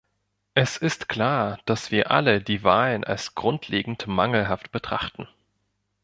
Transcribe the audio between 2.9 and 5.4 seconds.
als grundlegend mangelhaft betrachten.